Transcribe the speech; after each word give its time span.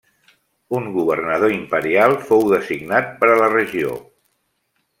Un 0.77 0.87
governador 0.95 1.53
imperial 1.57 2.17
fou 2.31 2.43
designat 2.55 3.13
per 3.21 3.31
a 3.35 3.37
la 3.43 3.51
regió. 3.57 3.95